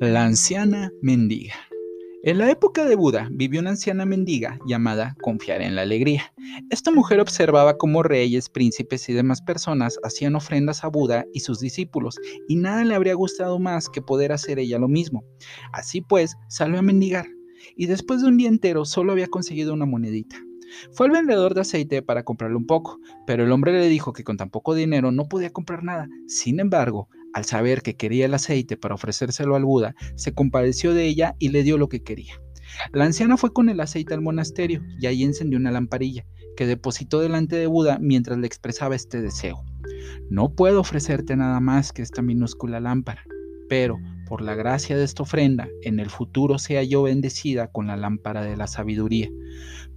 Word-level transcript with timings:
La 0.00 0.24
anciana 0.24 0.90
mendiga. 1.02 1.52
En 2.22 2.38
la 2.38 2.50
época 2.50 2.86
de 2.86 2.96
Buda 2.96 3.28
vivió 3.30 3.60
una 3.60 3.68
anciana 3.68 4.06
mendiga 4.06 4.58
llamada 4.64 5.14
Confiar 5.20 5.60
en 5.60 5.74
la 5.74 5.82
Alegría. 5.82 6.32
Esta 6.70 6.90
mujer 6.90 7.20
observaba 7.20 7.76
cómo 7.76 8.02
reyes, 8.02 8.48
príncipes 8.48 9.10
y 9.10 9.12
demás 9.12 9.42
personas 9.42 9.98
hacían 10.02 10.36
ofrendas 10.36 10.84
a 10.84 10.88
Buda 10.88 11.26
y 11.34 11.40
sus 11.40 11.60
discípulos, 11.60 12.16
y 12.48 12.56
nada 12.56 12.82
le 12.86 12.94
habría 12.94 13.12
gustado 13.12 13.58
más 13.58 13.90
que 13.90 14.00
poder 14.00 14.32
hacer 14.32 14.58
ella 14.58 14.78
lo 14.78 14.88
mismo. 14.88 15.22
Así 15.74 16.00
pues, 16.00 16.34
salió 16.48 16.78
a 16.78 16.82
mendigar, 16.82 17.26
y 17.76 17.84
después 17.84 18.22
de 18.22 18.28
un 18.28 18.38
día 18.38 18.48
entero 18.48 18.86
solo 18.86 19.12
había 19.12 19.26
conseguido 19.26 19.74
una 19.74 19.84
monedita. 19.84 20.36
Fue 20.92 21.08
al 21.08 21.12
vendedor 21.12 21.52
de 21.52 21.60
aceite 21.60 22.00
para 22.00 22.22
comprarle 22.22 22.56
un 22.56 22.66
poco, 22.66 23.00
pero 23.26 23.44
el 23.44 23.52
hombre 23.52 23.72
le 23.72 23.88
dijo 23.88 24.14
que 24.14 24.24
con 24.24 24.38
tan 24.38 24.48
poco 24.48 24.74
dinero 24.74 25.12
no 25.12 25.28
podía 25.28 25.50
comprar 25.50 25.82
nada. 25.82 26.08
Sin 26.26 26.58
embargo, 26.58 27.10
al 27.34 27.44
saber 27.44 27.82
que 27.82 27.96
quería 27.96 28.26
el 28.26 28.34
aceite 28.34 28.76
para 28.76 28.94
ofrecérselo 28.94 29.56
al 29.56 29.64
Buda, 29.64 29.94
se 30.16 30.32
compadeció 30.32 30.94
de 30.94 31.06
ella 31.06 31.36
y 31.38 31.48
le 31.50 31.62
dio 31.62 31.78
lo 31.78 31.88
que 31.88 32.02
quería. 32.02 32.40
La 32.92 33.04
anciana 33.04 33.36
fue 33.36 33.52
con 33.52 33.68
el 33.68 33.80
aceite 33.80 34.14
al 34.14 34.22
monasterio 34.22 34.82
y 35.00 35.06
allí 35.06 35.24
encendió 35.24 35.58
una 35.58 35.70
lamparilla 35.70 36.24
que 36.56 36.66
depositó 36.66 37.20
delante 37.20 37.56
de 37.56 37.66
Buda 37.66 37.98
mientras 38.00 38.38
le 38.38 38.46
expresaba 38.46 38.94
este 38.94 39.20
deseo. 39.20 39.64
No 40.28 40.54
puedo 40.54 40.80
ofrecerte 40.80 41.36
nada 41.36 41.60
más 41.60 41.92
que 41.92 42.02
esta 42.02 42.22
minúscula 42.22 42.80
lámpara, 42.80 43.24
pero 43.68 43.98
por 44.30 44.42
la 44.42 44.54
gracia 44.54 44.96
de 44.96 45.02
esta 45.02 45.24
ofrenda, 45.24 45.68
en 45.82 45.98
el 45.98 46.08
futuro 46.08 46.60
sea 46.60 46.84
yo 46.84 47.02
bendecida 47.02 47.66
con 47.66 47.88
la 47.88 47.96
lámpara 47.96 48.42
de 48.42 48.56
la 48.56 48.68
sabiduría. 48.68 49.28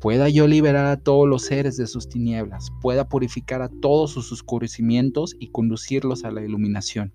Pueda 0.00 0.30
yo 0.30 0.46
liberar 0.46 0.86
a 0.86 0.96
todos 0.96 1.28
los 1.28 1.42
seres 1.42 1.76
de 1.76 1.86
sus 1.86 2.08
tinieblas, 2.08 2.72
pueda 2.80 3.10
purificar 3.10 3.60
a 3.60 3.68
todos 3.68 4.12
sus 4.12 4.32
oscurecimientos 4.32 5.36
y 5.38 5.48
conducirlos 5.48 6.24
a 6.24 6.30
la 6.30 6.40
iluminación. 6.40 7.12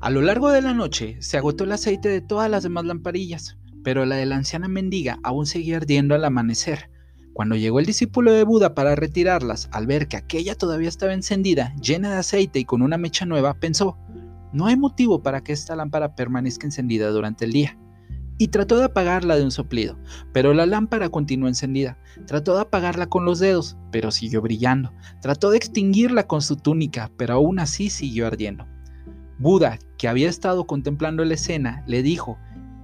A 0.00 0.08
lo 0.08 0.22
largo 0.22 0.50
de 0.50 0.62
la 0.62 0.72
noche 0.72 1.18
se 1.20 1.36
agotó 1.36 1.64
el 1.64 1.72
aceite 1.72 2.08
de 2.08 2.22
todas 2.22 2.50
las 2.50 2.62
demás 2.62 2.86
lamparillas, 2.86 3.58
pero 3.82 4.06
la 4.06 4.16
de 4.16 4.24
la 4.24 4.36
anciana 4.36 4.66
mendiga 4.66 5.18
aún 5.24 5.44
seguía 5.44 5.76
ardiendo 5.76 6.14
al 6.14 6.24
amanecer. 6.24 6.88
Cuando 7.34 7.54
llegó 7.54 7.80
el 7.80 7.86
discípulo 7.86 8.32
de 8.32 8.44
Buda 8.44 8.74
para 8.74 8.94
retirarlas, 8.94 9.68
al 9.72 9.86
ver 9.86 10.08
que 10.08 10.16
aquella 10.16 10.54
todavía 10.54 10.88
estaba 10.88 11.12
encendida, 11.12 11.74
llena 11.82 12.12
de 12.12 12.18
aceite 12.18 12.60
y 12.60 12.64
con 12.64 12.80
una 12.80 12.96
mecha 12.96 13.26
nueva, 13.26 13.54
pensó, 13.54 13.98
no 14.54 14.66
hay 14.66 14.76
motivo 14.76 15.22
para 15.22 15.42
que 15.42 15.52
esta 15.52 15.76
lámpara 15.76 16.14
permanezca 16.14 16.66
encendida 16.66 17.10
durante 17.10 17.44
el 17.44 17.52
día. 17.52 17.76
Y 18.38 18.48
trató 18.48 18.78
de 18.78 18.84
apagarla 18.84 19.36
de 19.36 19.44
un 19.44 19.50
soplido, 19.50 19.98
pero 20.32 20.54
la 20.54 20.66
lámpara 20.66 21.08
continuó 21.08 21.48
encendida. 21.48 21.98
Trató 22.26 22.54
de 22.54 22.62
apagarla 22.62 23.06
con 23.06 23.24
los 23.24 23.38
dedos, 23.38 23.76
pero 23.92 24.10
siguió 24.10 24.40
brillando. 24.42 24.92
Trató 25.20 25.50
de 25.50 25.56
extinguirla 25.56 26.26
con 26.26 26.40
su 26.40 26.56
túnica, 26.56 27.10
pero 27.16 27.34
aún 27.34 27.58
así 27.58 27.90
siguió 27.90 28.26
ardiendo. 28.26 28.66
Buda, 29.38 29.78
que 29.98 30.08
había 30.08 30.28
estado 30.28 30.66
contemplando 30.66 31.24
la 31.24 31.34
escena, 31.34 31.84
le 31.86 32.02
dijo, 32.02 32.38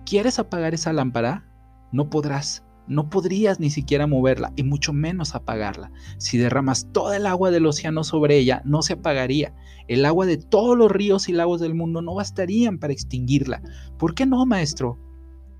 ¿quieres 0.05 0.39
apagar 0.39 0.75
esa 0.75 0.93
lámpara? 0.93 1.45
No 1.93 2.11
podrás, 2.11 2.65
no 2.87 3.09
podrías 3.09 3.61
ni 3.61 3.71
siquiera 3.71 4.07
moverla 4.07 4.53
y 4.57 4.63
mucho 4.63 4.93
menos 4.93 5.35
apagarla. 5.35 5.93
Si 6.19 6.39
derramas 6.39 6.89
toda 6.93 7.17
el 7.17 7.27
agua 7.27 7.51
del 7.51 7.67
océano 7.67 8.05
sobre 8.05 8.37
ella, 8.37 8.63
no 8.65 8.83
se 8.83 8.95
apagaría. 8.95 9.55
El 9.89 10.05
agua 10.05 10.27
de 10.27 10.37
todos 10.39 10.77
los 10.77 10.91
ríos 10.91 11.29
y 11.29 11.33
lagos 11.33 11.61
del 11.61 11.75
mundo 11.75 12.03
no 12.03 12.15
bastarían 12.15 12.79
para 12.79 12.93
extinguirla. 12.93 13.63
¿Por 13.99 14.15
qué 14.15 14.27
no, 14.27 14.45
maestro? 14.47 14.99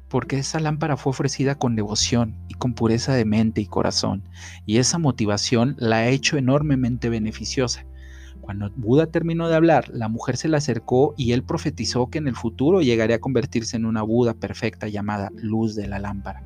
Porque 0.09 0.39
esa 0.39 0.59
lámpara 0.59 0.97
fue 0.97 1.11
ofrecida 1.11 1.55
con 1.55 1.77
devoción 1.77 2.37
y 2.49 2.55
con 2.55 2.75
pureza 2.75 3.15
de 3.15 3.25
mente 3.25 3.61
y 3.61 3.67
corazón, 3.67 4.25
y 4.67 4.79
esa 4.79 4.99
motivación 4.99 5.77
la 5.79 5.99
ha 5.99 6.09
hecho 6.09 6.37
enormemente 6.37 7.09
beneficiosa. 7.09 7.87
Cuando 8.41 8.71
Buda 8.75 9.07
terminó 9.07 9.49
de 9.49 9.55
hablar, 9.55 9.89
la 9.91 10.09
mujer 10.09 10.37
se 10.37 10.49
le 10.49 10.57
acercó 10.57 11.15
y 11.17 11.31
él 11.33 11.45
profetizó 11.45 12.09
que 12.09 12.19
en 12.19 12.27
el 12.27 12.35
futuro 12.35 12.83
llegaría 12.83 13.17
a 13.17 13.21
convertirse 13.21 13.77
en 13.77 13.85
una 13.85 14.03
Buda 14.03 14.35
perfecta 14.35 14.89
llamada 14.89 15.31
luz 15.37 15.77
de 15.77 15.87
la 15.87 16.01
lámpara. 16.01 16.43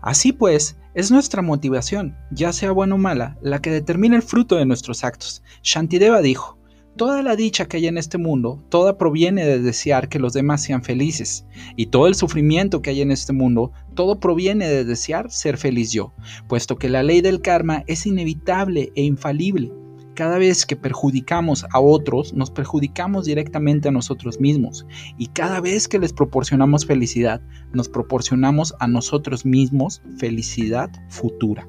Así 0.00 0.32
pues, 0.32 0.76
es 0.94 1.10
nuestra 1.10 1.42
motivación, 1.42 2.16
ya 2.30 2.52
sea 2.52 2.72
buena 2.72 2.96
o 2.96 2.98
mala, 2.98 3.38
la 3.42 3.60
que 3.60 3.70
determina 3.70 4.16
el 4.16 4.22
fruto 4.22 4.56
de 4.56 4.66
nuestros 4.66 5.04
actos. 5.04 5.42
Shantideva 5.62 6.20
dijo, 6.20 6.58
Toda 6.98 7.22
la 7.22 7.36
dicha 7.36 7.66
que 7.66 7.76
hay 7.76 7.86
en 7.86 7.96
este 7.96 8.18
mundo, 8.18 8.60
toda 8.70 8.98
proviene 8.98 9.46
de 9.46 9.60
desear 9.60 10.08
que 10.08 10.18
los 10.18 10.32
demás 10.32 10.64
sean 10.64 10.82
felices. 10.82 11.46
Y 11.76 11.86
todo 11.86 12.08
el 12.08 12.16
sufrimiento 12.16 12.82
que 12.82 12.90
hay 12.90 13.02
en 13.02 13.12
este 13.12 13.32
mundo, 13.32 13.70
todo 13.94 14.18
proviene 14.18 14.68
de 14.68 14.84
desear 14.84 15.30
ser 15.30 15.58
feliz 15.58 15.92
yo, 15.92 16.12
puesto 16.48 16.74
que 16.74 16.88
la 16.88 17.04
ley 17.04 17.20
del 17.20 17.40
karma 17.40 17.84
es 17.86 18.04
inevitable 18.04 18.90
e 18.96 19.04
infalible. 19.04 19.70
Cada 20.18 20.36
vez 20.38 20.66
que 20.66 20.74
perjudicamos 20.74 21.64
a 21.72 21.78
otros, 21.78 22.34
nos 22.34 22.50
perjudicamos 22.50 23.26
directamente 23.26 23.86
a 23.86 23.92
nosotros 23.92 24.40
mismos. 24.40 24.84
Y 25.16 25.28
cada 25.28 25.60
vez 25.60 25.86
que 25.86 26.00
les 26.00 26.12
proporcionamos 26.12 26.84
felicidad, 26.84 27.40
nos 27.72 27.88
proporcionamos 27.88 28.74
a 28.80 28.88
nosotros 28.88 29.46
mismos 29.46 30.02
felicidad 30.18 30.90
futura. 31.08 31.68